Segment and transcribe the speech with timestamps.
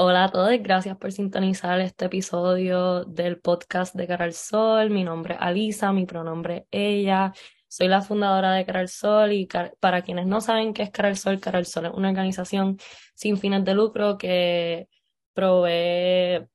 [0.00, 4.90] Hola a todos, gracias por sintonizar este episodio del podcast de Cara al Sol.
[4.90, 7.32] Mi nombre es Alisa, mi pronombre es ella.
[7.66, 9.48] Soy la fundadora de Cara al Sol y
[9.80, 12.78] para quienes no saben qué es Cara al Sol, Cara al Sol es una organización
[13.16, 14.88] sin fines de lucro que
[15.32, 16.46] provee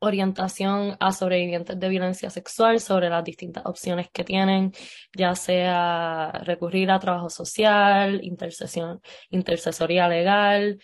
[0.00, 4.72] orientación a sobrevivientes de violencia sexual sobre las distintas opciones que tienen,
[5.16, 9.00] ya sea recurrir a trabajo social, intercesión,
[9.30, 10.78] intercesoría legal,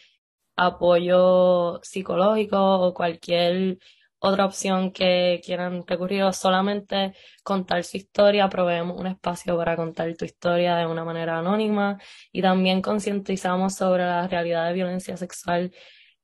[0.56, 3.78] apoyo psicológico o cualquier
[4.24, 10.14] otra opción que quieran recurrir o solamente contar su historia, proveemos un espacio para contar
[10.16, 11.98] tu historia de una manera anónima.
[12.30, 15.72] Y también concientizamos sobre la realidad de violencia sexual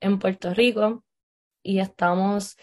[0.01, 1.05] en Puerto Rico.
[1.63, 2.57] Y estamos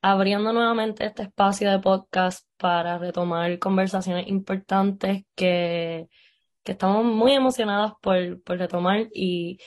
[0.00, 6.08] abriendo nuevamente este espacio de podcast para retomar conversaciones importantes que,
[6.64, 9.58] que estamos muy emocionadas por, por retomar y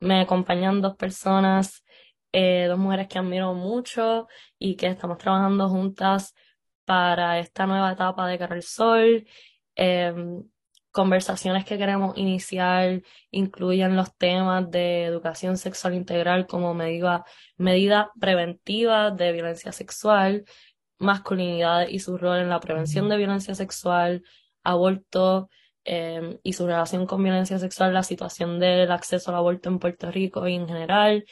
[0.00, 1.84] me acompañan dos personas,
[2.32, 4.28] eh, dos mujeres que admiro mucho
[4.58, 6.34] y que estamos trabajando juntas
[6.84, 9.26] para esta nueva etapa de Cara Sol.
[9.74, 10.44] Em,
[10.92, 17.24] conversaciones que queremos iniciar incluyen los temas de educación sexual integral como medida,
[17.58, 20.44] medida preventiva de violencia sexual,
[20.98, 24.22] masculinidad y su rol en la prevención de violencia sexual,
[24.64, 25.50] aborto,
[25.88, 30.10] Em, y su relación con violencia sexual, la situación del acceso al aborto en Puerto
[30.10, 31.24] Rico y en general.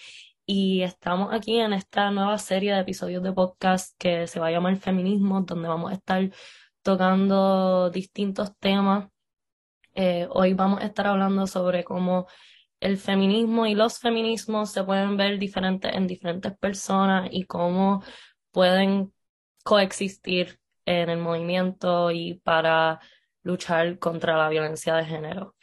[0.46, 4.50] Y estamos aquí en esta nueva serie de episodios de podcast que se va a
[4.52, 6.30] llamar Feminismo, donde vamos a estar
[6.82, 9.08] tocando distintos temas.
[9.94, 12.28] Eh, hoy vamos a estar hablando sobre cómo
[12.78, 18.04] el feminismo y los feminismos se pueden ver diferentes en diferentes personas y cómo
[18.52, 19.12] pueden
[19.64, 23.00] coexistir en el movimiento y para
[23.44, 25.54] luchar contra la violencia de género.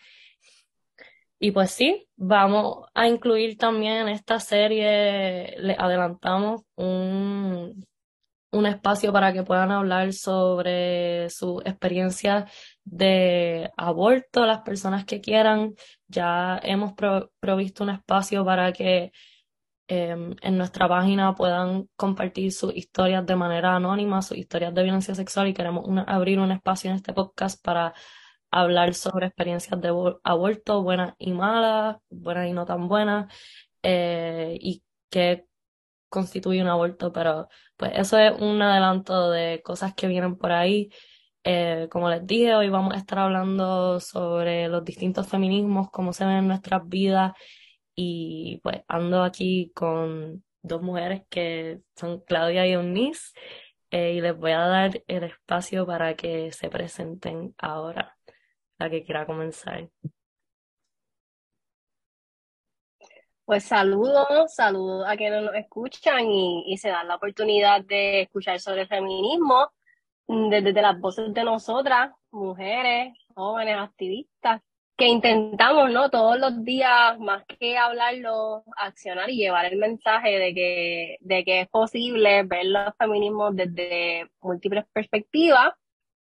[1.39, 7.83] Y pues sí, vamos a incluir también en esta serie, le adelantamos un,
[8.51, 12.47] un espacio para que puedan hablar sobre su experiencia
[12.83, 15.73] de aborto, las personas que quieran.
[16.07, 16.93] Ya hemos
[17.39, 19.11] provisto un espacio para que
[19.93, 25.13] Em, en nuestra página puedan compartir sus historias de manera anónima, sus historias de violencia
[25.15, 27.93] sexual y queremos abrir un espacio en este podcast para
[28.51, 29.89] hablar sobre experiencias de
[30.23, 33.33] aborto, buenas y malas, buenas y no tan buenas,
[33.83, 35.45] eh, y qué
[36.07, 40.89] constituye un aborto, pero pues eso es un adelanto de cosas que vienen por ahí.
[41.43, 46.23] Eh, como les dije, hoy vamos a estar hablando sobre los distintos feminismos, cómo se
[46.23, 47.33] ven en nuestras vidas
[48.03, 53.31] y pues ando aquí con dos mujeres que son Claudia y Eunice
[53.91, 58.17] eh, y les voy a dar el espacio para que se presenten ahora,
[58.79, 59.87] la que quiera comenzar.
[63.45, 68.81] Pues saludos, saludos a quienes nos escuchan y, se dan la oportunidad de escuchar sobre
[68.81, 69.71] el feminismo
[70.27, 74.61] desde, desde las voces de nosotras, mujeres, jóvenes, activistas,
[75.01, 76.11] que intentamos, ¿no?
[76.11, 81.61] Todos los días, más que hablarlo, accionar y llevar el mensaje de que, de que
[81.61, 85.73] es posible ver los feminismos desde múltiples perspectivas.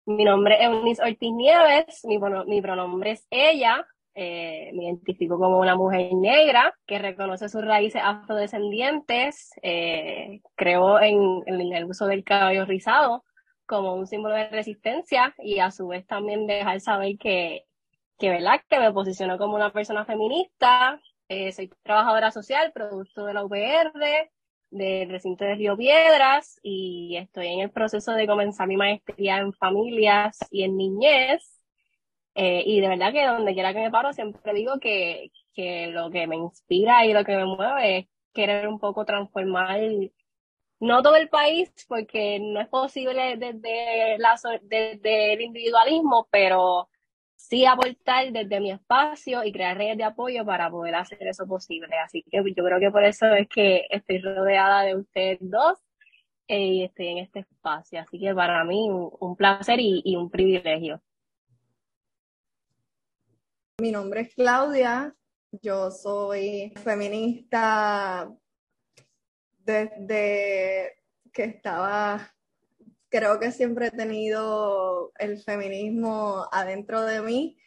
[0.06, 3.86] Mi nombre es Eunice Ortiz Nieves, mi, pronombre es ella,
[4.16, 11.44] eh, me identifico como una mujer negra que reconoce sus raíces afrodescendientes, eh, creo en,
[11.48, 13.26] en el uso del cabello rizado
[13.66, 17.66] como un símbolo de resistencia y a su vez también dejar saber que
[18.20, 18.62] que, ¿verdad?
[18.70, 23.94] que me posiciono como una persona feminista, eh, soy trabajadora social, producto de la UPR,
[24.72, 29.54] del recinto de Río Piedras, y estoy en el proceso de comenzar mi maestría en
[29.54, 31.60] familias y en niñez.
[32.36, 36.10] Eh, y de verdad que donde quiera que me paro, siempre digo que, que lo
[36.12, 39.80] que me inspira y lo que me mueve es querer un poco transformar
[40.80, 46.90] no todo el país, porque no es posible desde, la, desde el individualismo, pero
[47.40, 51.96] sí aportar desde mi espacio y crear redes de apoyo para poder hacer eso posible.
[51.98, 55.80] Así que yo creo que por eso es que estoy rodeada de ustedes dos
[56.50, 58.02] eh, y estoy en este espacio.
[58.02, 61.02] Así que para mí un, placer y, un privilegio.
[63.82, 65.16] Mi nombre es Claudia,
[65.64, 68.30] yo soy feminista
[69.60, 70.98] desde
[71.32, 72.34] que estaba
[73.10, 77.58] creo que siempre he tenido el feminismo adentro de mí,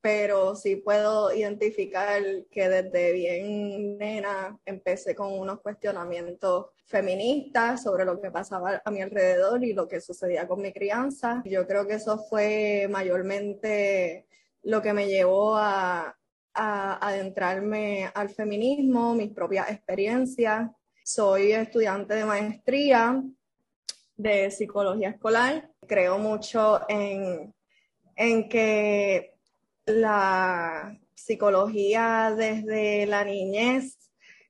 [0.00, 8.20] pero sí puedo identificar que desde bien nena empecé con unos cuestionamientos feministas sobre lo
[8.20, 11.42] que pasaba a mi alrededor y lo que sucedía con mi crianza.
[11.44, 14.26] Yo creo que eso fue mayormente
[14.62, 16.16] lo que me llevó a,
[16.54, 20.70] a adentrarme al feminismo, mis propias experiencias
[21.10, 23.20] soy estudiante de maestría
[24.20, 25.70] de psicología escolar.
[25.86, 27.54] Creo mucho en,
[28.16, 29.34] en que
[29.86, 33.98] la psicología desde la niñez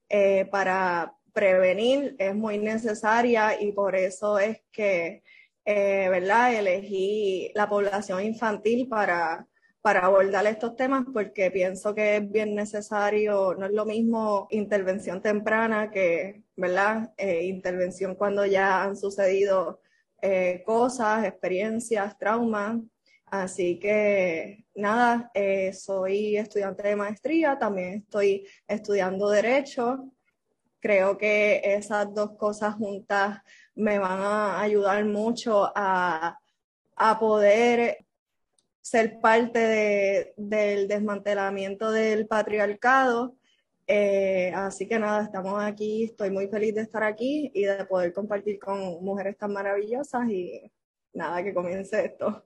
[0.08, 5.22] eh, para prevenir es muy necesaria y por eso es que,
[5.64, 6.54] eh, ¿verdad?
[6.54, 9.46] Elegí la población infantil para,
[9.82, 15.22] para abordar estos temas porque pienso que es bien necesario, no es lo mismo intervención
[15.22, 17.12] temprana que, ¿verdad?
[17.16, 19.80] Eh, intervención cuando ya han sucedido
[20.66, 22.76] cosas, experiencias, traumas.
[23.30, 30.10] Así que nada, eh, soy estudiante de maestría, también estoy estudiando derecho.
[30.80, 33.38] Creo que esas dos cosas juntas
[33.74, 36.38] me van a ayudar mucho a,
[37.18, 38.06] poder
[38.90, 43.36] ser parte del desmantelamiento del patriarcado.
[43.86, 48.12] Eh, así que nada, estamos aquí, estoy muy feliz de estar aquí y de poder
[48.12, 50.72] compartir con mujeres tan maravillosas y
[51.12, 52.44] nada, que comience esto.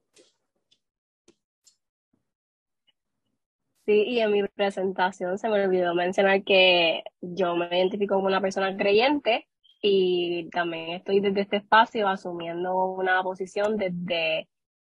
[3.87, 8.43] Sí, y en mi presentación se me olvidó mencionar que yo me identifico como una
[8.43, 9.49] persona creyente
[9.81, 14.49] y también estoy desde este espacio asumiendo una posición desde,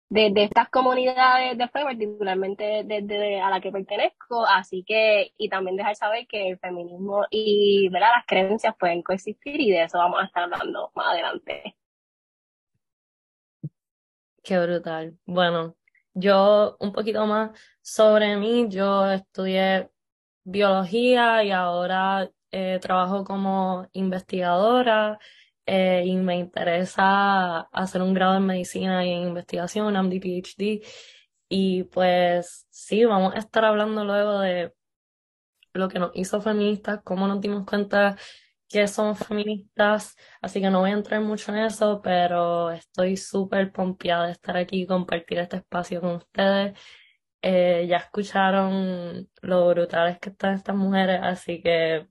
[0.09, 5.77] desde estas comunidades de fe, particularmente desde a la que pertenezco, así que, y también
[5.77, 8.09] dejar saber que el feminismo y ¿verdad?
[8.15, 11.75] las creencias pueden coexistir y de eso vamos a estar hablando más adelante.
[14.43, 15.15] Qué brutal.
[15.25, 15.75] Bueno,
[16.15, 17.51] yo un poquito más
[17.81, 19.89] sobre mí, yo estudié
[20.43, 25.19] biología y ahora eh, trabajo como investigadora
[25.71, 30.81] eh, y me interesa hacer un grado en medicina y en investigación, MD PhD.
[31.49, 34.73] Y pues sí, vamos a estar hablando luego de
[35.73, 38.17] lo que nos hizo feministas, cómo nos dimos cuenta
[38.69, 43.71] que somos feministas, así que no voy a entrar mucho en eso, pero estoy súper
[43.71, 46.79] pompeada de estar aquí y compartir este espacio con ustedes.
[47.41, 52.07] Eh, ya escucharon lo brutales que están estas mujeres, así que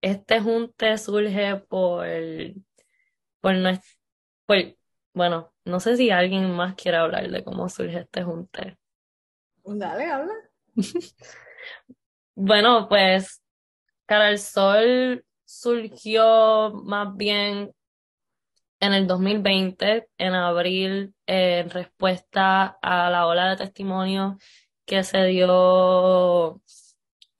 [0.00, 2.06] este junte surge por,
[3.40, 3.88] por, nuestro,
[5.14, 8.76] bueno, no sé si alguien más quiere hablar de cómo surge este junte.
[9.64, 10.34] Dale, habla.
[12.34, 13.42] bueno, pues
[14.06, 17.72] Cara al Sol surgió más bien
[18.80, 24.36] en el 2020, en abril, en respuesta a la ola de testimonios
[24.84, 26.62] que se dio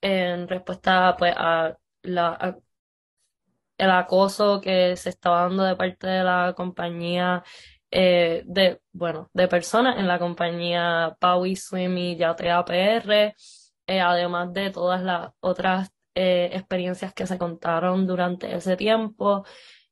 [0.01, 2.57] en respuesta pues, a la,
[3.77, 7.43] el acoso que se estaba dando de parte de la compañía
[7.91, 13.33] eh, de, bueno, de personas en la compañía Paui Swim y Yate APR,
[13.87, 19.45] eh, además de todas las otras eh, experiencias que se contaron durante ese tiempo.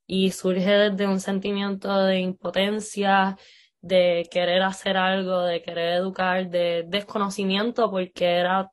[0.07, 3.37] Y surge desde un sentimiento de impotencia,
[3.81, 8.71] de querer hacer algo, de querer educar, de desconocimiento, porque era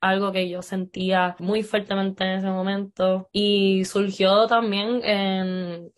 [0.00, 5.92] algo que yo sentía muy fuertemente en ese momento y surgió también en,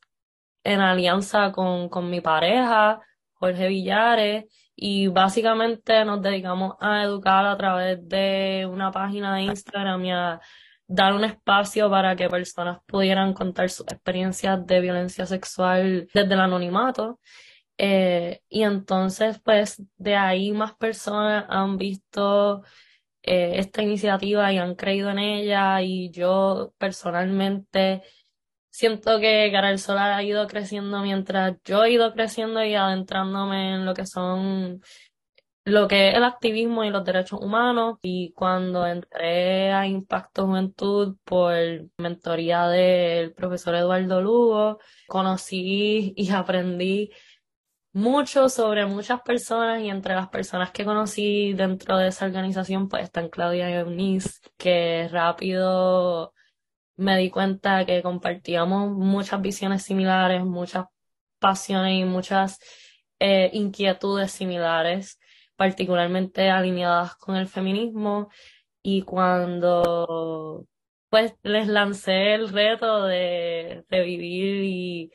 [0.64, 3.00] en alianza con, con mi pareja,
[3.34, 4.44] Jorge Villares,
[4.74, 10.40] y básicamente nos dedicamos a educar a través de una página de Instagram y a
[10.86, 16.40] dar un espacio para que personas pudieran contar sus experiencias de violencia sexual desde el
[16.40, 17.20] anonimato.
[17.78, 22.62] Eh, y entonces, pues, de ahí más personas han visto
[23.22, 28.02] eh, esta iniciativa y han creído en ella y yo personalmente
[28.70, 33.86] siento que Cara Sol ha ido creciendo mientras yo he ido creciendo y adentrándome en
[33.86, 34.82] lo que son
[35.64, 37.98] lo que es el activismo y los derechos humanos.
[38.02, 41.54] Y cuando entré a Impacto Juventud por
[41.98, 47.10] mentoría del profesor Eduardo Lugo, conocí y aprendí
[47.92, 53.04] mucho sobre muchas personas y entre las personas que conocí dentro de esa organización pues
[53.04, 56.32] están Claudia y Eunice, que rápido
[56.96, 60.86] me di cuenta que compartíamos muchas visiones similares, muchas
[61.38, 62.58] pasiones y muchas
[63.18, 65.18] eh, inquietudes similares
[65.56, 68.30] particularmente alineadas con el feminismo.
[68.82, 70.66] Y cuando
[71.08, 75.12] pues les lancé el reto de, de vivir y,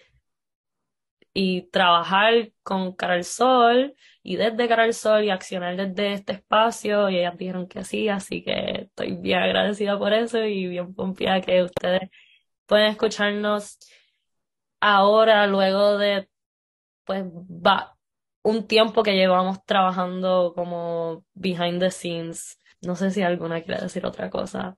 [1.40, 6.34] y trabajar con Cara al Sol y desde Cara al Sol y accionar desde este
[6.34, 10.96] espacio y ellas dijeron que sí, así que estoy bien agradecida por eso y bien
[10.96, 12.10] confiada que ustedes
[12.66, 13.78] pueden escucharnos
[14.80, 16.28] ahora luego de
[17.06, 17.96] pues va
[18.42, 22.60] un tiempo que llevamos trabajando como behind the scenes.
[22.82, 24.76] No sé si alguna quiere decir otra cosa.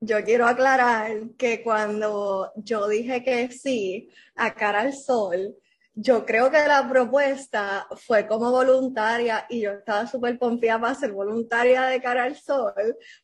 [0.00, 5.56] yo quiero aclarar que cuando yo dije que sí a cara al sol,
[6.00, 11.12] yo creo que la propuesta fue como voluntaria y yo estaba súper confiada para ser
[11.12, 12.72] voluntaria de cara al sol,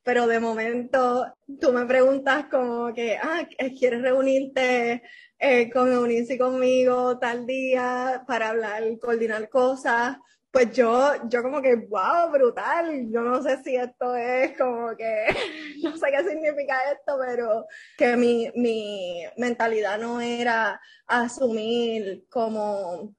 [0.03, 1.25] pero de momento
[1.61, 3.47] tú me preguntas como que, ah,
[3.79, 5.03] ¿quieres reunirte
[5.39, 10.17] eh, con Eunice conmigo tal día para hablar, coordinar cosas?
[10.55, 13.11] Pues yo, yo como que, wow, brutal.
[13.11, 15.27] Yo no sé si esto es como que,
[15.83, 17.67] no sé qué significa esto, pero
[17.99, 23.13] que mi, mi mentalidad no era asumir como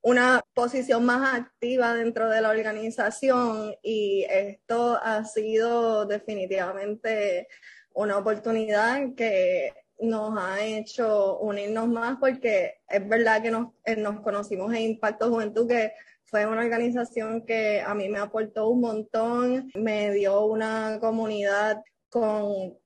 [0.00, 7.46] una posición más activa dentro de la organización y esto ha sido definitivamente
[7.92, 13.68] una oportunidad que nos ha hecho unirnos más porque es verdad que nos,
[13.98, 15.92] nos conocimos en Impacto Juventud que
[16.34, 22.76] fue una organización que a mí me aportó un montón, me dio una comunidad con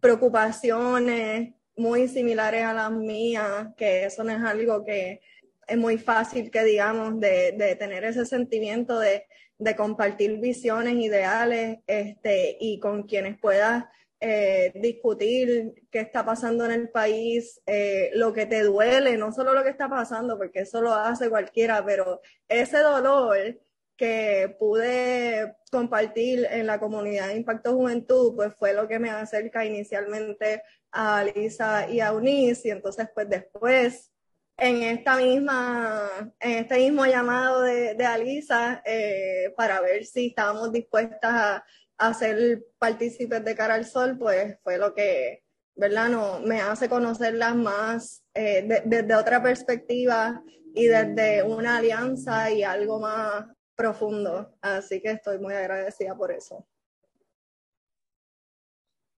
[0.00, 5.20] preocupaciones muy similares a las mías, que eso no es algo que
[5.68, 9.22] es muy fácil que digamos de, tener ese sentimiento de,
[9.56, 13.84] de, compartir visiones, ideales, este, y con quienes puedas
[14.20, 19.52] eh, discutir qué está pasando en el país, eh, lo que te duele, no solo
[19.52, 23.58] lo que está pasando, porque eso lo hace cualquiera, pero ese dolor
[23.96, 29.64] que pude compartir en la comunidad de Impacto Juventud, pues fue lo que me acerca
[29.64, 34.12] inicialmente a Lisa y a Eunice, y entonces pues después
[34.58, 36.08] en esta misma,
[36.40, 41.64] en este mismo llamado de, de Alisa, eh, para ver si estábamos dispuestas a
[41.98, 46.08] hacer partícipes de cara al sol, pues fue lo que, ¿verdad?
[46.08, 50.42] No, me hace conocerlas más eh, desde otra perspectiva
[50.74, 54.56] y desde una alianza y algo más profundo.
[54.60, 56.66] Así que estoy muy agradecida por eso.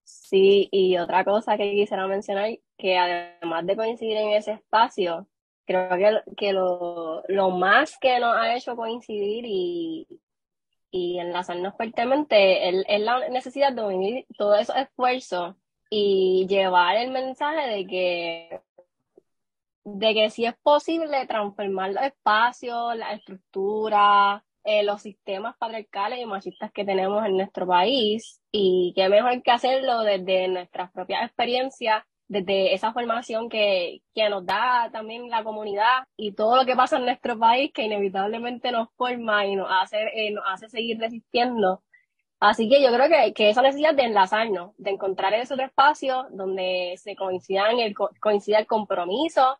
[0.03, 5.27] Sí, y otra cosa que quisiera mencionar, que además de coincidir en ese espacio,
[5.65, 10.07] creo que, que lo, lo más que nos ha hecho coincidir y,
[10.91, 15.55] y enlazarnos fuertemente es, la necesidad de unir todos esos esfuerzos
[15.89, 18.61] y llevar el mensaje de que
[19.85, 26.71] de que es posible transformar los espacios, la estructura, eh, los sistemas patriarcales y machistas
[26.71, 32.73] que tenemos en nuestro país y qué mejor que hacerlo desde nuestras propias experiencias desde
[32.75, 37.05] esa formación que, que nos da también la comunidad y todo lo que pasa en
[37.05, 41.83] nuestro país que inevitablemente nos forma y nos hace, eh, nos hace seguir resistiendo.
[42.39, 46.27] Así que yo creo que, que esa necesidad de enlazarnos, de encontrar ese otro espacio
[46.31, 49.57] donde se coincidan el, coincida el compromiso,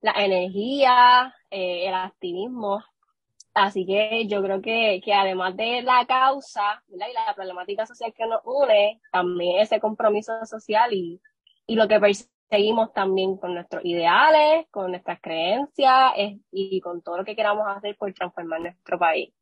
[0.00, 2.84] la energía, eh, el activismo.
[3.54, 8.26] Así que yo creo que, que además de la causa y la problemática social que
[8.26, 11.20] nos une, también ese compromiso social y,
[11.66, 16.12] y lo que perseguimos también con nuestros ideales, con nuestras creencias
[16.50, 19.32] y con todo lo que queramos hacer por transformar nuestro país.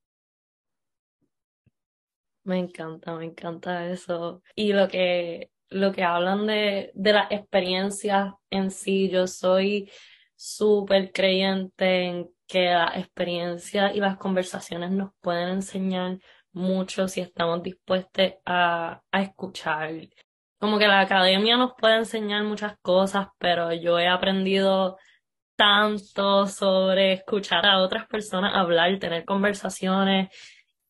[2.44, 4.42] Me encanta, me encanta eso.
[4.54, 9.90] Y lo que, lo que hablan de, de las experiencias en sí, yo soy
[10.34, 16.18] súper creyente en que la experiencia y las conversaciones nos pueden enseñar
[16.52, 19.92] mucho si estamos dispuestos a, a escuchar
[20.60, 24.98] como que la academia nos puede enseñar muchas cosas, pero yo he aprendido
[25.56, 30.28] tanto sobre escuchar a otras personas hablar, tener conversaciones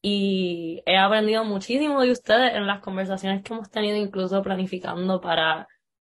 [0.02, 5.68] y he aprendido muchísimo de ustedes en las conversaciones que hemos tenido, incluso planificando para,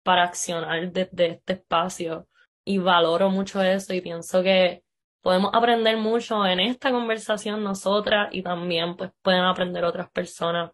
[0.04, 2.28] para accionar desde este espacio
[2.66, 4.84] y valoro mucho eso y pienso que
[5.22, 10.72] podemos aprender mucho en esta conversación nosotras y también pues pueden aprender otras personas.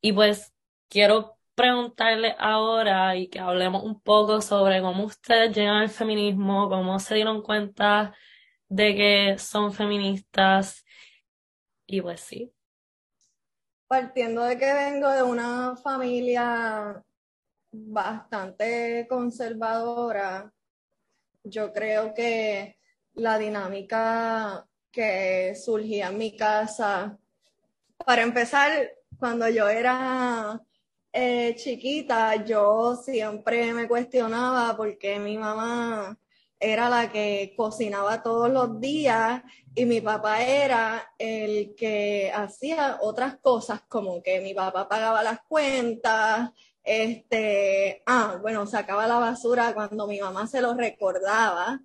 [0.00, 0.52] Y pues
[0.88, 7.00] quiero preguntarle ahora y que hablemos un poco sobre cómo ustedes llegan al feminismo, cómo
[7.00, 8.14] se dieron cuenta
[8.68, 10.84] de que son feministas
[11.84, 12.54] y pues sí.
[13.88, 17.02] Partiendo de que vengo de una familia
[17.72, 20.52] bastante conservadora,
[21.42, 22.78] yo creo que
[23.14, 27.18] la dinámica que surgía en mi casa,
[28.06, 30.62] para empezar, cuando yo era
[31.12, 36.18] eh, chiquita yo siempre me cuestionaba porque mi mamá
[36.60, 39.42] era la que cocinaba todos los días
[39.74, 45.40] y mi papá era el que hacía otras cosas como que mi papá pagaba las
[45.48, 46.50] cuentas,
[46.82, 51.80] este, ah, bueno, sacaba la basura cuando mi mamá se lo recordaba,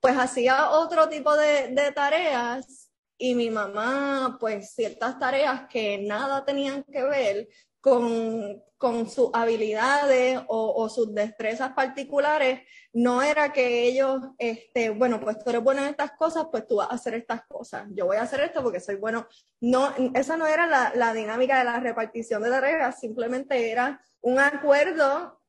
[0.00, 6.44] pues hacía otro tipo de, de tareas y mi mamá, pues ciertas tareas que nada
[6.44, 7.48] tenían que ver
[7.82, 12.60] con, con sus habilidades o, sus destrezas particulares,
[12.92, 16.76] no era que ellos, este, bueno, pues tú eres bueno en estas cosas, pues tú
[16.76, 17.88] vas a hacer estas cosas.
[17.90, 19.26] Yo voy a hacer esto porque soy bueno.
[19.60, 24.38] No, esa no era la, la dinámica de la repartición de tareas, simplemente era un
[24.38, 25.40] acuerdo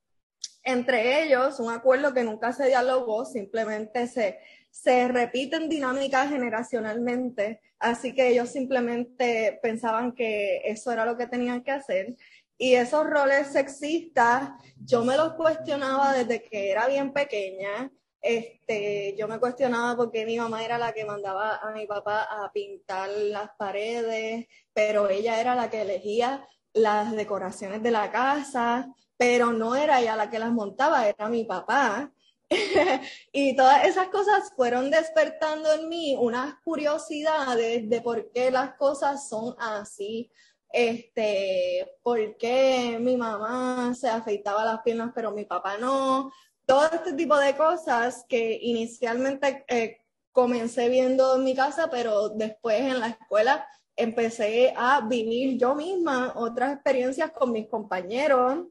[0.64, 4.40] entre ellos, un acuerdo que nunca se dialogó, simplemente se,
[4.72, 11.62] se repiten dinámicas generacionalmente, así que ellos simplemente pensaban que eso era lo que tenían
[11.64, 12.16] que hacer.
[12.58, 17.92] Y esos roles sexistas, yo me los cuestionaba desde que era bien pequeña.
[18.22, 22.52] Este, yo me cuestionaba porque mi mamá era la que mandaba a mi papá a
[22.54, 28.88] pintar las paredes, pero ella era la que elegía las decoraciones de la casa,
[29.18, 32.13] pero no era ella la que las montaba, era mi papá.
[33.32, 39.28] y todas esas cosas fueron despertando en mí unas curiosidades de por qué las cosas
[39.28, 40.32] son así.
[40.70, 46.32] Este, por qué mi mamá se afeitaba las piernas, pero mi papá no.
[46.66, 49.98] Todo este tipo de cosas que inicialmente eh,
[50.32, 56.34] comencé viendo en mi casa, pero después en la escuela empecé a vivir yo misma
[56.36, 58.66] otras experiencias con mis compañeros,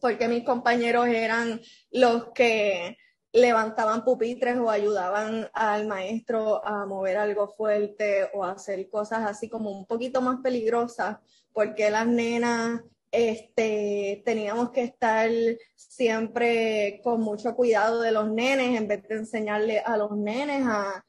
[0.00, 1.60] porque mis compañeros eran
[1.90, 2.98] los que
[3.32, 9.70] levantaban pupitres o ayudaban al maestro a mover algo fuerte o hacer cosas así como
[9.70, 11.18] un poquito más peligrosas,
[11.52, 12.82] porque las nenas
[13.12, 15.30] este, teníamos que estar
[15.74, 21.04] siempre con mucho cuidado de los nenes en vez de enseñarle a los nenes a,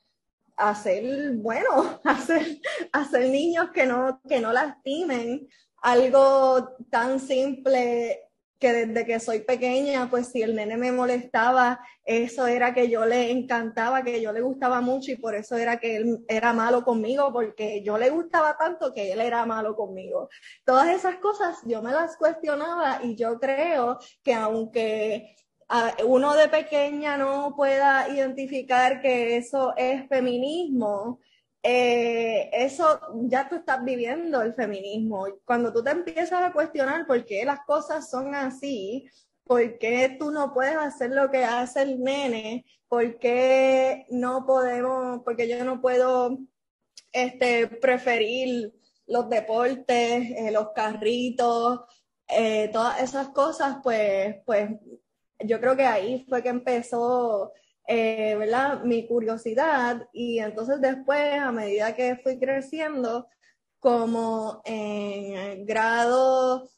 [0.76, 2.60] ser, bueno, a ser,
[2.92, 5.48] a ser niños que no, que no lastimen.
[5.84, 8.31] Algo tan simple
[8.62, 13.06] que desde que soy pequeña, pues si el nene me molestaba, eso era que yo
[13.06, 16.84] le encantaba, que yo le gustaba mucho y por eso era que él era malo
[16.84, 20.30] conmigo, porque yo le gustaba tanto que él era malo conmigo.
[20.64, 25.36] Todas esas cosas yo me las cuestionaba y yo creo que aunque
[26.06, 31.20] uno de pequeña no pueda identificar que eso es feminismo,
[31.64, 35.26] eh, eso ya tú estás viviendo el feminismo.
[35.46, 39.08] Cuando tú te empiezas a cuestionar por qué las cosas son así,
[39.44, 45.22] por qué tú no puedes hacer lo que hace el nene, por qué no podemos,
[45.24, 46.40] porque yo no puedo
[47.12, 48.74] este, preferir
[49.08, 51.82] los deportes, eh, los carritos,
[52.28, 54.70] eh, todas esas cosas, pues, pues
[55.40, 57.52] yo creo que ahí fue que empezó
[57.94, 58.84] eh, ¿verdad?
[58.84, 63.28] Mi curiosidad y entonces después, a medida que fui creciendo,
[63.80, 66.70] como en grado,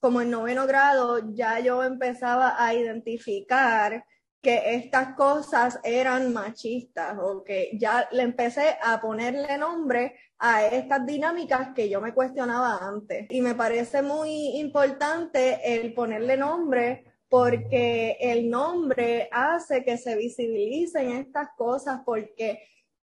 [0.00, 4.04] como en noveno grado, ya yo empezaba a identificar
[4.42, 11.06] que estas cosas eran machistas o que ya le empecé a ponerle nombre a estas
[11.06, 13.26] dinámicas que yo me cuestionaba antes.
[13.30, 21.10] Y me parece muy importante el ponerle nombre porque el nombre hace que se visibilicen
[21.10, 22.62] estas cosas, porque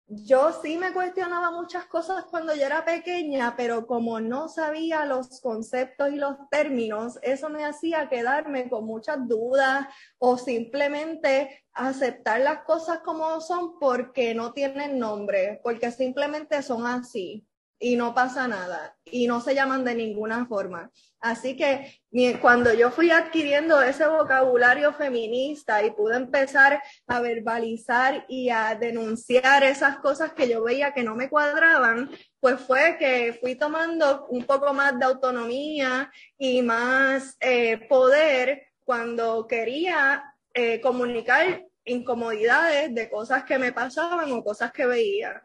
[0.06, 5.42] yo sí me cuestionaba muchas cosas cuando yo era pequeña, pero como no sabía los
[5.42, 12.62] conceptos y los términos, eso me hacía quedarme con muchas dudas o simplemente aceptar las
[12.62, 17.46] cosas como son porque no tienen nombre, porque simplemente son así
[17.78, 20.90] y no pasa nada y no se llaman de ninguna forma.
[21.24, 22.02] Así que
[22.42, 29.64] cuando yo fui adquiriendo ese vocabulario feminista y pude empezar a verbalizar y a denunciar
[29.64, 32.10] esas cosas que yo veía que no me cuadraban,
[32.40, 39.46] pues fue que fui tomando un poco más de autonomía y más eh, poder cuando
[39.46, 45.42] quería eh, comunicar incomodidades de cosas que me pasaban o cosas que veía.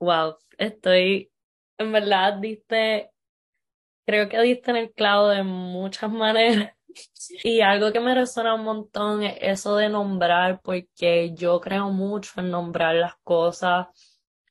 [0.00, 1.30] Wow, estoy,
[1.78, 3.10] en verdad, diste,
[4.06, 6.74] creo que diste en el clavo de muchas maneras.
[7.44, 12.40] Y algo que me resuena un montón es eso de nombrar, porque yo creo mucho
[12.40, 13.88] en nombrar las cosas.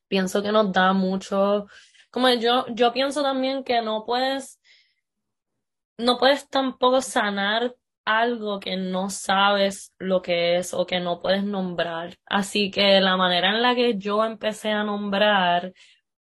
[0.07, 1.67] Pienso que nos da mucho,
[2.11, 4.59] como yo, yo pienso también que no puedes,
[5.97, 7.75] no puedes tampoco sanar
[8.07, 12.17] algo que no sabes lo que es o que no puedes nombrar.
[12.25, 15.73] Así que la manera en la que yo empecé a nombrar,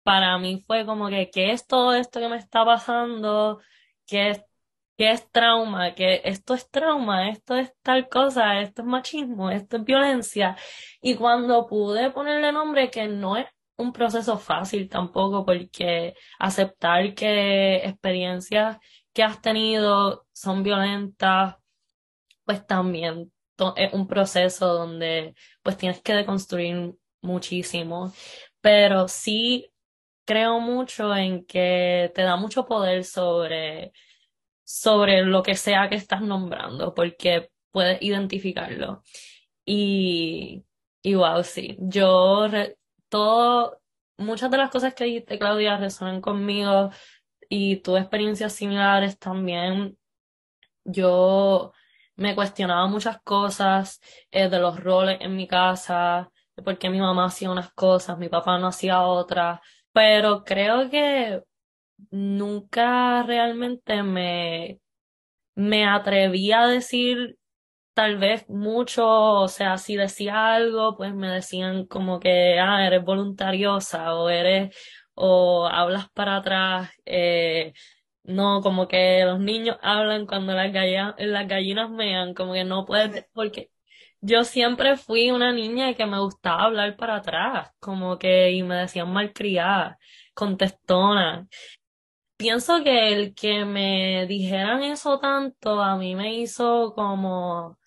[0.02, 3.60] para mí fue como que, ¿qué es todo esto que me está pasando?
[4.06, 4.44] ¿Qué es,
[4.98, 5.94] qué es trauma?
[5.94, 7.30] ¿Qué esto es trauma?
[7.30, 8.60] ¿Esto es tal cosa?
[8.60, 9.50] ¿Esto es machismo?
[9.50, 10.56] ¿Esto es violencia?
[11.00, 17.76] Y cuando pude ponerle nombre, que no es un proceso fácil tampoco, porque aceptar que
[17.76, 18.78] experiencias
[19.12, 21.56] que has tenido son violentas
[22.44, 23.32] pues también
[23.76, 28.12] es un proceso donde pues tienes que deconstruir muchísimo,
[28.60, 29.70] pero sí
[30.24, 33.92] creo mucho en que te da mucho poder sobre,
[34.64, 39.02] sobre lo que sea que estás nombrando, porque puedes identificarlo.
[39.64, 40.64] Y,
[41.02, 42.48] y wow, sí, yo
[43.08, 43.80] todo,
[44.18, 46.90] muchas de las cosas que dijiste, Claudia, resuenan conmigo
[47.48, 49.98] y tuve experiencias similares también.
[50.84, 51.72] Yo
[52.16, 57.00] me cuestionaba muchas cosas eh, de los roles en mi casa, de por qué mi
[57.00, 59.60] mamá hacía unas cosas, mi papá no hacía otras,
[59.92, 61.42] pero creo que
[62.10, 64.80] nunca realmente me,
[65.54, 67.38] me atreví a decir
[67.94, 73.04] tal vez mucho, o sea, si decía algo, pues me decían como que, ah, eres
[73.04, 74.74] voluntariosa o eres,
[75.14, 77.72] o hablas para atrás, eh,
[78.24, 82.84] no, como que los niños hablan cuando las gallinas, las gallinas mean, como que no
[82.84, 83.70] puedes, porque
[84.20, 88.76] yo siempre fui una niña que me gustaba hablar para atrás, como que, y me
[88.76, 89.98] decían malcriada,
[90.34, 91.48] contestona.
[92.36, 97.78] Pienso que el que me dijeran eso tanto a mí me hizo como,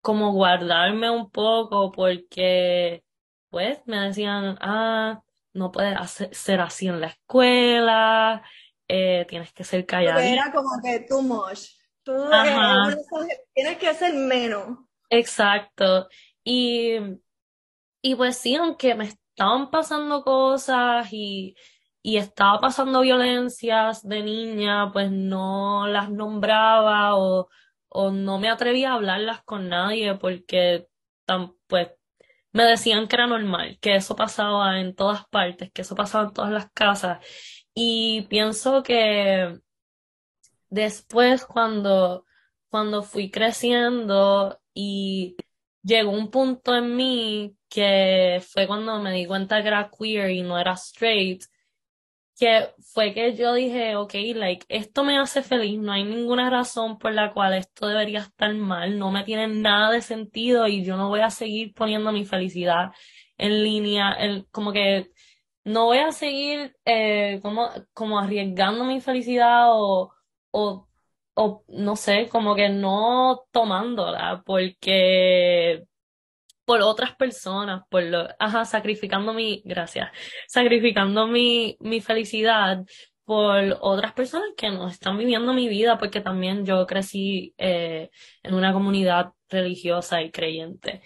[0.00, 3.04] como guardarme un poco porque,
[3.50, 5.22] pues, me decían, ah,
[5.52, 8.42] no puedes hacer, ser así en la escuela,
[8.88, 10.20] eh, tienes que ser callado.
[10.20, 11.68] Era como que too much.
[12.02, 12.96] Tú eh,
[13.54, 14.78] tienes que ser menos.
[15.10, 16.08] Exacto.
[16.42, 16.96] Y,
[18.02, 21.54] y pues sí, aunque me estaban pasando cosas y,
[22.02, 27.48] y estaba pasando violencias de niña, pues no las nombraba o,
[27.88, 30.86] o no me atrevía a hablarlas con nadie porque
[31.26, 31.88] tan, pues
[32.52, 36.32] me decían que era normal, que eso pasaba en todas partes, que eso pasaba en
[36.32, 37.18] todas las casas.
[37.80, 39.60] Y pienso que
[40.68, 42.24] después cuando,
[42.70, 45.36] cuando fui creciendo y
[45.84, 50.42] llegó un punto en mí que fue cuando me di cuenta que era queer y
[50.42, 51.44] no era straight,
[52.36, 56.98] que fue que yo dije, ok, like, esto me hace feliz, no hay ninguna razón
[56.98, 60.96] por la cual esto debería estar mal, no me tiene nada de sentido y yo
[60.96, 62.90] no voy a seguir poniendo mi felicidad
[63.36, 65.12] en línea, el, como que
[65.68, 70.12] no voy a seguir eh, como, como arriesgando mi felicidad o,
[70.50, 70.88] o,
[71.34, 75.84] o no sé, como que no tomándola porque
[76.64, 80.10] por otras personas, por lo, ajá, sacrificando mi, gracias,
[80.48, 82.84] sacrificando mi, mi felicidad
[83.24, 88.10] por otras personas que no están viviendo mi vida, porque también yo crecí eh,
[88.42, 91.02] en una comunidad religiosa y creyente.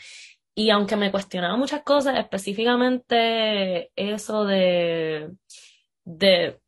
[0.54, 5.32] Y aunque me cuestionaba muchas cosas, específicamente eso de,
[6.04, 6.60] de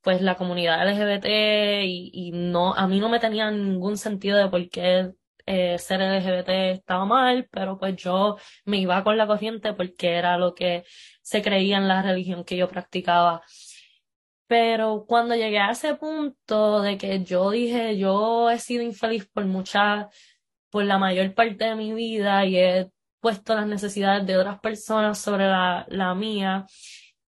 [0.00, 1.26] pues la comunidad LGBT
[1.84, 5.12] y, y no, a mí no me tenía ningún sentido de por qué
[5.46, 10.38] eh, ser LGBT estaba mal, pero pues yo me iba con la corriente porque era
[10.38, 10.84] lo que
[11.22, 13.42] se creía en la religión que yo practicaba.
[14.46, 19.46] Pero cuando llegué a ese punto de que yo dije, yo he sido infeliz por
[19.46, 20.08] mucha,
[20.70, 22.90] por la mayor parte de mi vida y he
[23.22, 26.66] puesto las necesidades de otras personas sobre la, la mía,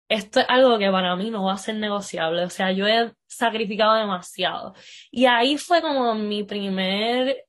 [0.10, 2.44] esto es algo que para mí no va a ser negociable.
[2.44, 4.74] O sea, yo he sacrificado demasiado.
[5.12, 7.46] Y ahí fue como mi primer,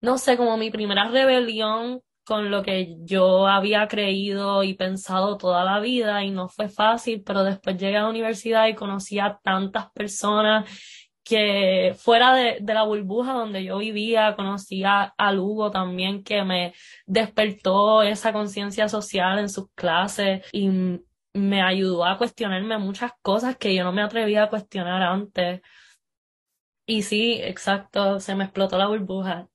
[0.00, 5.64] no sé, como mi primera rebelión con lo que yo había creído y pensado toda
[5.64, 9.40] la vida y no fue fácil, pero después llegué a la universidad y conocí a
[9.42, 10.70] tantas personas
[11.24, 16.74] que fuera de, de, la burbuja donde yo vivía, conocía a Lugo también, que me
[17.06, 20.68] despertó esa conciencia social en sus clases y
[21.34, 25.60] me ayudó a cuestionarme muchas cosas que yo no me atrevía a cuestionar antes.
[26.86, 29.48] Y sí, exacto, se me explotó la burbuja.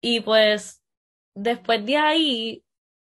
[0.00, 0.82] Y pues
[1.34, 2.64] después de ahí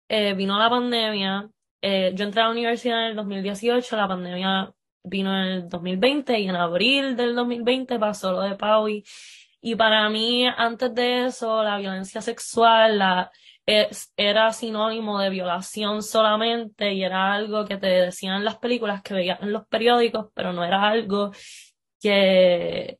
[0.09, 1.49] eh, vino la pandemia.
[1.81, 4.73] Eh, yo entré a la universidad en el 2018, la pandemia
[5.09, 9.03] vino en el 2020 y en abril del 2020 pasó lo de Paui.
[9.61, 13.29] Y para mí, antes de eso, la violencia sexual
[14.17, 19.13] era sinónimo de violación solamente y era algo que te decían en las películas que
[19.13, 21.31] veías en los periódicos, pero no era algo
[22.01, 22.99] que,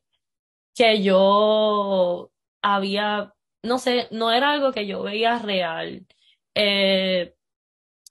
[0.74, 2.30] que yo
[2.62, 6.06] había, no sé, no era algo que yo veía real.
[6.54, 7.34] Eh,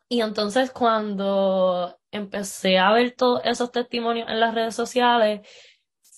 [0.09, 5.41] y entonces cuando empecé a ver todos esos testimonios en las redes sociales,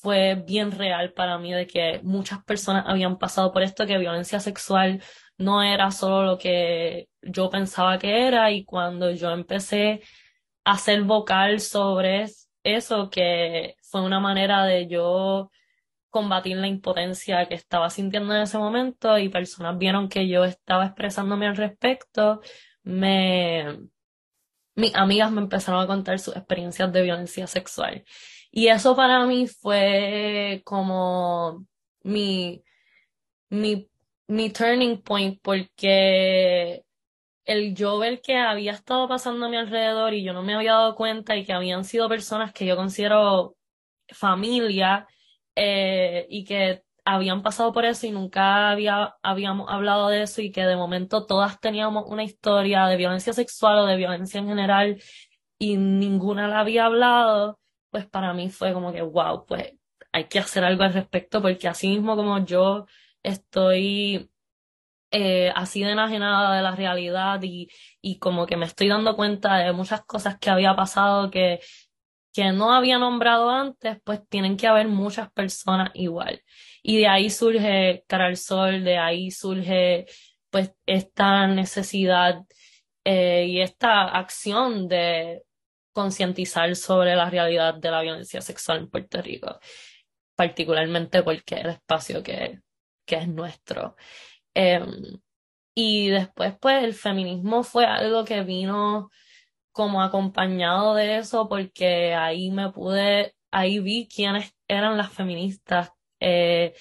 [0.01, 4.39] fue bien real para mí de que muchas personas habían pasado por esto, que violencia
[4.39, 5.03] sexual
[5.37, 8.51] no era solo lo que yo pensaba que era.
[8.51, 10.01] Y cuando yo empecé
[10.65, 12.27] a ser vocal sobre
[12.63, 15.51] eso, que fue una manera de yo
[16.09, 20.85] combatir la impotencia que estaba sintiendo en ese momento y personas vieron que yo estaba
[20.87, 22.41] expresándome al respecto,
[22.83, 23.79] me,
[24.75, 28.03] mis amigas me empezaron a contar sus experiencias de violencia sexual.
[28.51, 31.65] Y eso para mí fue como
[32.03, 32.63] mi,
[33.49, 33.89] mi,
[34.27, 36.83] mi turning point porque
[37.45, 40.73] el yo ver que había estado pasando a mi alrededor y yo no me había
[40.73, 43.57] dado cuenta y que habían sido personas que yo considero
[44.09, 45.07] familia
[45.55, 50.51] eh, y que habían pasado por eso y nunca había, habíamos hablado de eso y
[50.51, 55.01] que de momento todas teníamos una historia de violencia sexual o de violencia en general
[55.57, 57.59] y ninguna la había hablado,
[57.89, 59.73] pues para mí fue como que, wow, pues
[60.11, 62.85] hay que hacer algo al respecto porque así mismo como yo
[63.23, 64.31] estoy
[65.11, 67.69] eh, así de enajenada de la realidad y,
[68.01, 71.59] y como que me estoy dando cuenta de muchas cosas que había pasado que,
[72.33, 76.41] que no había nombrado antes, pues tienen que haber muchas personas igual.
[76.81, 80.05] Y de ahí surge Cara al Sol, de ahí surge
[80.49, 82.43] pues esta necesidad
[83.05, 85.43] eh, y esta acción de
[85.93, 89.59] concientizar sobre la realidad de la violencia sexual en Puerto Rico,
[90.35, 92.59] particularmente porque el espacio que,
[93.05, 93.95] que es nuestro.
[94.53, 95.21] Em,
[95.75, 99.09] y después, pues, el feminismo fue algo que vino
[99.71, 105.91] como acompañado de eso, porque ahí me pude, ahí vi quiénes eran las feministas.
[106.21, 106.73] Eh,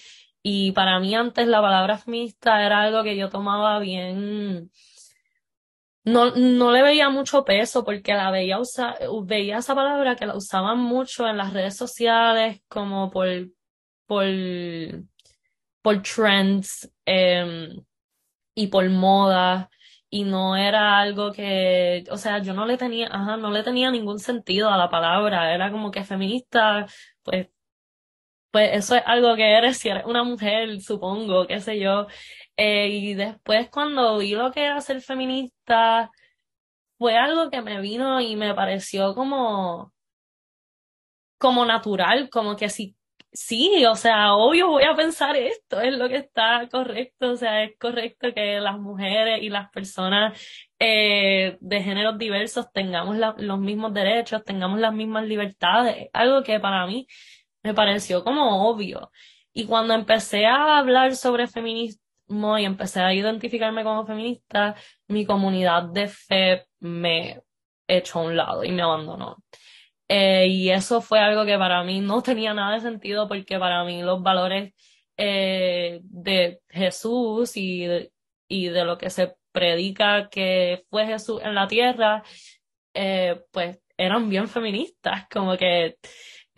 [0.42, 4.70] y para mí antes la palabra feminista era algo que yo tomaba bien,
[6.04, 10.36] no, no le veía mucho peso porque la veía usar, veía esa palabra que la
[10.36, 13.28] usaban mucho en las redes sociales como por,
[14.06, 14.24] por
[15.82, 17.84] por trends em,
[18.54, 19.70] y por moda
[20.10, 23.90] y no era algo que, o sea, yo no le tenía, ajá, no le tenía
[23.90, 26.86] ningún sentido a la palabra, era como que feminista,
[27.22, 27.48] pues,
[28.50, 32.06] pues eso es algo que eres si eres una mujer, supongo, qué sé yo.
[32.56, 36.10] Eh, y después cuando vi lo que era ser feminista,
[36.98, 39.92] fue algo que me vino y me pareció como,
[41.38, 42.96] como natural, como que si
[43.32, 47.62] Sí, o sea, obvio voy a pensar esto, es lo que está correcto, o sea,
[47.62, 50.36] es correcto que las mujeres y las personas
[50.80, 56.84] eh, de géneros diversos tengamos los mismos derechos, tengamos las mismas libertades, algo que para
[56.86, 57.06] mí
[57.62, 59.10] me pareció como obvio.
[59.52, 64.76] Y cuando empecé a hablar sobre feminismo y empecé a identificarme como feminista,
[65.08, 67.42] mi comunidad de fe me
[67.88, 69.36] echó a un lado y me abandonó.
[70.08, 73.84] Eh, y eso fue algo que para mí no tenía nada de sentido porque para
[73.84, 74.74] mí los valores
[75.16, 78.12] eh, de Jesús y de,
[78.48, 82.22] y de lo que se predica que fue Jesús en la tierra,
[82.94, 85.98] eh, pues eran bien feministas, como que,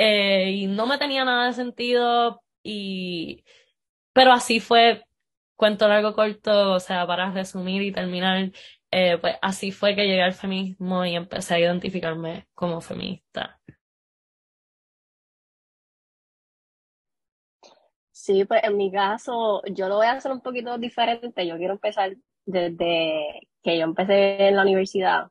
[0.05, 3.45] y no me tenía nada de sentido y,
[4.13, 5.05] pero así fue,
[5.57, 8.53] cuento largo corto, o sea, para resumir y terminar,
[8.91, 13.61] eh, pues así fue que llegué al feminismo y empecé a identificarme como feminista.
[18.11, 21.47] Sí, pues en mi caso, yo lo voy a hacer un poquito diferente.
[21.47, 25.29] Yo quiero empezar desde que yo empecé en la universidad.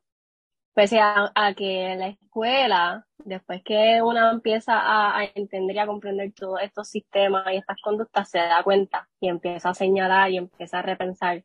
[0.73, 6.61] Pese a, que la escuela, después que uno empieza a, entender y a comprender todos
[6.61, 10.81] estos sistemas y estas conductas, se da cuenta y empieza a señalar y empieza a
[10.81, 11.43] repensar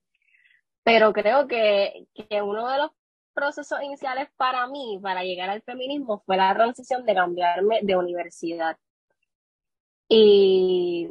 [0.86, 2.92] pero creo que, que uno de los
[3.34, 8.78] procesos iniciales para mí, para llegar al feminismo, fue la transición de cambiarme de universidad.
[10.08, 11.08] Y,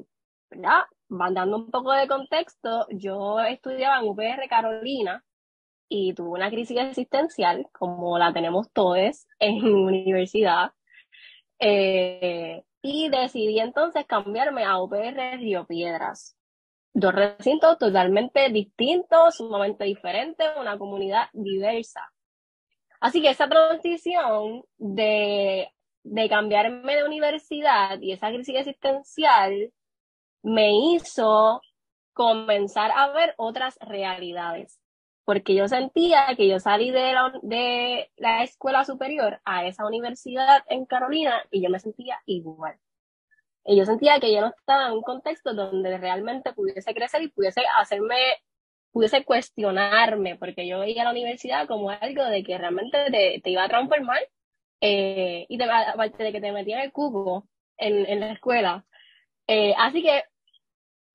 [0.50, 0.84] ¿verdad?
[1.10, 5.22] Van dando un poco de contexto, yo estudiaba en UPR Carolina
[5.90, 10.72] y tuve una crisis existencial, como la tenemos todos en universidad.
[11.60, 16.36] Eh, y decidí entonces cambiarme a UPR Río Piedras
[16.96, 22.10] dos recintos totalmente distintos, sumamente diferentes, una comunidad diversa.
[23.02, 25.68] Así que esa transición de,
[26.04, 29.74] de cambiarme de universidad y esa crisis existencial
[30.42, 31.62] me hizo
[32.14, 34.80] comenzar a ver otras realidades,
[35.26, 40.64] porque yo sentía que yo salí de la, de la escuela superior a esa universidad
[40.70, 42.78] en Carolina y yo me sentía igual.
[43.66, 47.30] Y yo sentía que yo no estaba en un contexto donde realmente pudiese crecer y
[47.30, 48.16] pudiese hacerme,
[48.92, 52.98] pudiese cuestionarme, porque yo veía la universidad como algo de que realmente
[53.44, 54.20] te, iba a transformar,
[54.82, 58.86] eh, y te, de que te metía en el cubo en, en la escuela.
[59.48, 60.24] Eh, así que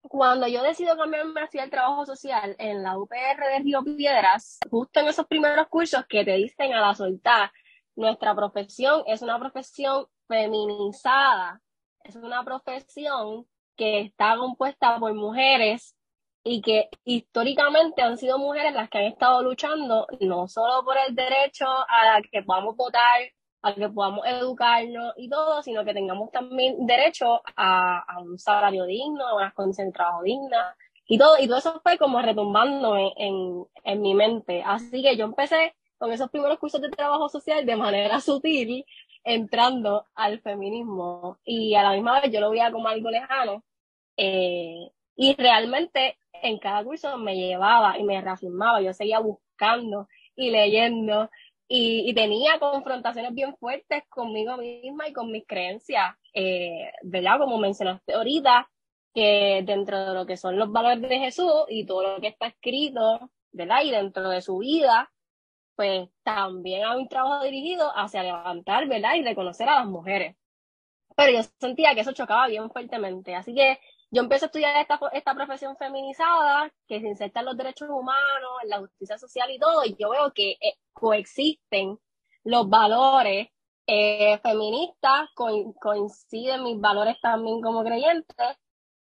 [0.02, 5.00] cuando yo decido cambiarme hacia el trabajo social en la UPR de Río Piedras, justo
[5.00, 7.52] en esos primeros cursos que te dicen a la soltar,
[7.96, 11.60] nuestra profesión es una profesión feminizada,
[12.04, 15.96] es una profesión que está compuesta por mujeres
[16.42, 21.14] y que históricamente han sido mujeres las que han estado luchando no solo por el
[21.14, 23.20] derecho a que podamos votar,
[23.62, 29.26] a que podamos educarnos y todo, sino que tengamos también derecho a, un salario digno,
[29.26, 34.02] a unas condiciones de dignas y todo, y todo eso fue como retumbando en, en
[34.02, 34.62] mi mente.
[34.64, 38.86] Así que yo empecé con esos primeros cursos de trabajo social de manera sutil,
[39.22, 43.62] entrando al feminismo y a la misma vez yo lo veía como algo lejano.
[44.16, 50.50] Eh, y realmente en cada curso me llevaba y me reafirmaba, yo seguía buscando y
[50.50, 51.30] leyendo
[51.72, 57.38] y, tenía confrontaciones bien fuertes conmigo misma y con mis creencias, eh, ¿verdad?
[57.38, 58.68] Como mencionaste ahorita,
[59.14, 62.48] que dentro de lo que son los valores de Jesús y todo lo que está
[62.48, 63.82] escrito, ¿verdad?
[63.84, 65.12] Y dentro de su vida,
[65.76, 69.14] pues también hay un trabajo dirigido hacia levantar, ¿verdad?
[69.14, 70.36] Y reconocer a las mujeres.
[71.16, 73.36] Pero yo sentía que eso chocaba bien fuertemente.
[73.36, 73.78] Así que
[74.10, 78.50] yo empecé a estudiar esta, esta profesión feminizada que se inserta en los derechos humanos,
[78.62, 81.98] en la justicia social y todo, y yo veo que eh, coexisten
[82.44, 83.48] los valores
[83.86, 85.28] eh, feministas,
[85.80, 88.56] coinciden mis valores también como creyentes,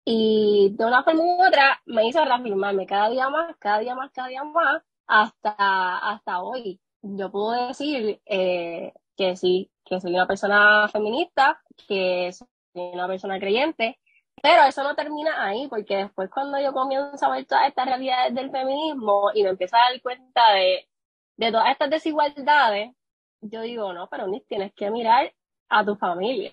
[0.04, 4.10] y de una forma u otra me hizo reafirmarme cada día más, cada día más,
[4.12, 6.80] cada día más, hasta, hasta hoy.
[7.02, 13.38] Yo puedo decir eh, que sí, que soy una persona feminista, que soy una persona
[13.38, 13.98] creyente,
[14.42, 18.34] pero eso no termina ahí, porque después cuando yo comienzo a ver todas estas realidades
[18.34, 20.88] del feminismo y me empiezo a dar cuenta de,
[21.36, 22.92] de todas estas desigualdades,
[23.40, 25.32] yo digo, no, pero tienes que mirar
[25.68, 26.52] a tu familia,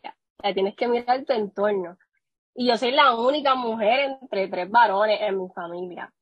[0.54, 1.98] tienes que mirar tu entorno.
[2.54, 6.14] Y yo soy la única mujer entre tres varones en mi familia.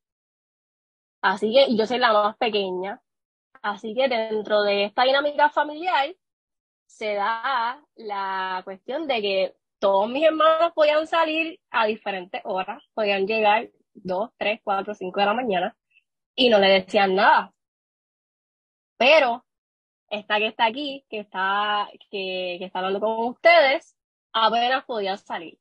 [1.22, 3.02] Así que yo soy la más pequeña.
[3.62, 6.16] Así que dentro de esta dinámica familiar
[6.86, 13.28] se da la cuestión de que todos mis hermanos podían salir a diferentes horas, podían
[13.28, 15.78] llegar dos, tres, cuatro, cinco de la mañana
[16.36, 17.54] y no le decían nada.
[18.98, 19.46] Pero
[20.10, 23.96] esta que está aquí, que está, que, que está hablando con ustedes,
[24.34, 25.60] apenas podía salir.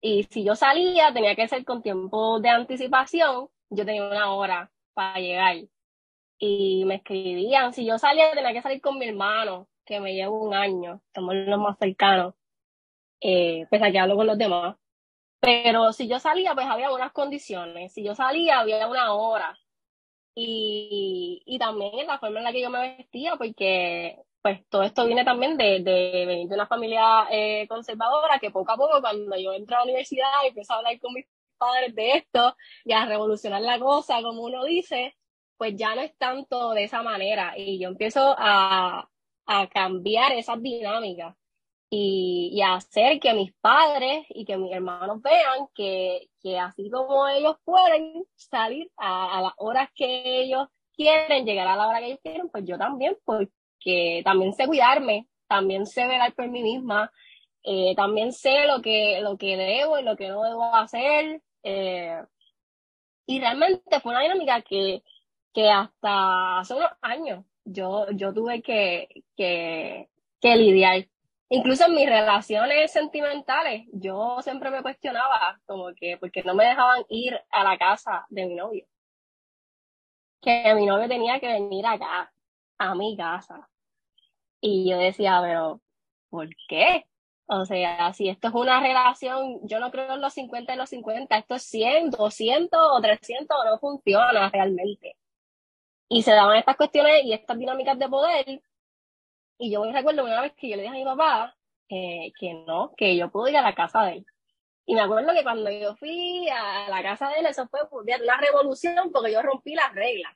[0.00, 4.70] Y si yo salía, tenía que ser con tiempo de anticipación, yo tenía una hora
[4.94, 5.56] para llegar.
[6.38, 10.30] Y me escribían, si yo salía, tenía que salir con mi hermano, que me lleva
[10.30, 12.34] un año, somos los más cercanos
[13.20, 14.76] eh, pues aquí hablo con los demás.
[15.40, 17.92] Pero si yo salía, pues había unas condiciones.
[17.94, 19.58] Si yo salía, había una hora.
[20.34, 25.06] Y, y también la forma en la que yo me vestía, porque pues todo esto
[25.06, 29.36] viene también de, de venir de una familia eh, conservadora que poco a poco cuando
[29.38, 31.26] yo entro a la universidad y empiezo a hablar con mis
[31.58, 35.16] padres de esto y a revolucionar la cosa, como uno dice,
[35.56, 39.08] pues ya no es tanto de esa manera y yo empiezo a,
[39.46, 41.34] a cambiar esas dinámicas
[41.98, 47.56] y, hacer que mis padres y que mis hermanos vean que, que así como ellos
[47.64, 52.48] pueden salir a, las horas que ellos quieren, llegar a la hora que ellos quieren,
[52.50, 57.10] pues yo también, porque también sé cuidarme, también sé velar por mí misma,
[57.62, 61.42] eh, también sé lo que, lo que debo y lo que no debo hacer.
[61.62, 62.22] Eh,
[63.26, 65.02] y realmente fue una dinámica que,
[65.52, 70.08] que hasta hace unos años yo, yo tuve que, que,
[70.40, 71.06] que lidiar
[71.48, 77.04] Incluso en mis relaciones sentimentales, yo siempre me cuestionaba como que porque no me dejaban
[77.08, 78.86] ir a la casa de mi novio.
[80.40, 82.32] Que mi novio tenía que venir acá,
[82.78, 83.68] a mi casa.
[84.60, 85.80] Y yo decía, pero,
[86.30, 87.06] ¿por qué?
[87.46, 90.90] O sea, si esto es una relación, yo no creo en los 50 y los
[90.90, 95.16] 50, esto es 100, 200 o 300, no funciona realmente.
[96.08, 98.62] Y se daban estas cuestiones y estas dinámicas de poder
[99.58, 101.56] y yo me recuerdo una vez que yo le dije a mi papá
[101.88, 104.26] que no, que yo puedo ir a la casa de él.
[104.86, 108.36] Y me acuerdo que cuando yo fui a la casa de él, eso fue una
[108.38, 110.32] revolución porque yo rompí las reglas.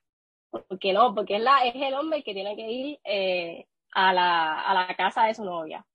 [0.51, 4.61] Porque no, porque es, la, es el hombre que tiene que ir eh, a, la,
[4.63, 5.87] a la casa de su novia.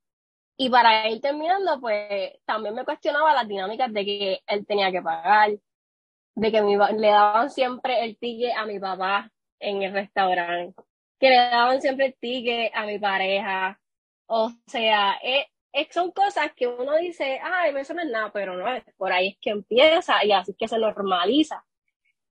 [0.57, 5.01] Y para ir terminando, pues también me cuestionaba las dinámicas de que él tenía que
[5.01, 5.51] pagar,
[6.35, 10.81] de que le daban siempre el ticket a mi papá en el restaurante,
[11.25, 13.79] que le daban siempre el ticket a mi pareja.
[14.27, 18.55] O sea, eh, eh, son cosas que uno dice, ay, eso no es nada, pero
[18.55, 21.65] no, es por ahí es que empieza y así es que se normaliza.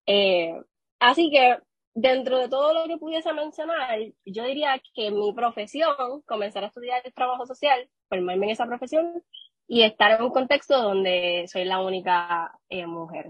[0.07, 0.55] Eh,
[1.01, 1.59] así que
[1.95, 7.03] dentro de todo lo que pudiese mencionar, yo diría que mi profesión, comenzar a estudiar
[7.05, 9.25] el trabajo social, formarme en esa profesión
[9.67, 12.53] y estar en un contexto donde soy la única
[12.87, 13.27] mujer.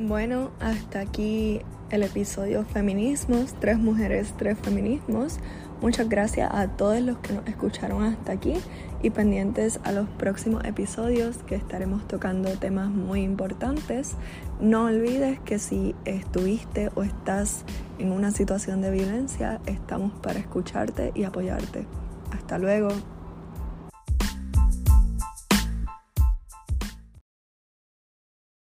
[0.00, 5.40] Bueno, hasta aquí el episodio Feminismos, tres mujeres, tres feminismos.
[5.82, 8.54] Muchas gracias a todos los que nos escucharon hasta aquí
[9.02, 14.14] y pendientes a los próximos episodios que estaremos tocando temas muy importantes.
[14.60, 17.64] No olvides que si estuviste o estás
[17.98, 21.86] en una situación de violencia, estamos para escucharte y apoyarte.
[22.30, 22.90] Hasta luego.